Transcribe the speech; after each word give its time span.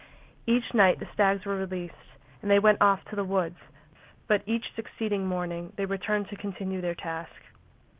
Each 0.47 0.73
night 0.73 0.97
the 0.99 1.07
stags 1.13 1.45
were 1.45 1.55
released, 1.57 1.93
and 2.41 2.49
they 2.49 2.57
went 2.57 2.81
off 2.81 3.05
to 3.11 3.15
the 3.15 3.23
woods; 3.23 3.59
but 4.25 4.41
each 4.47 4.73
succeeding 4.73 5.27
morning 5.27 5.73
they 5.75 5.85
returned 5.85 6.27
to 6.29 6.35
continue 6.35 6.81
their 6.81 6.95
task. 6.95 7.39